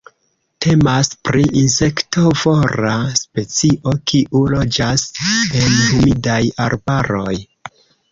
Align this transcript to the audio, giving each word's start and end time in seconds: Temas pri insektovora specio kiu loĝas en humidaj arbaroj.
Temas 0.65 1.09
pri 1.27 1.41
insektovora 1.59 2.93
specio 3.19 3.93
kiu 4.13 4.41
loĝas 4.55 5.05
en 5.61 5.77
humidaj 5.91 6.39
arbaroj. 6.67 7.37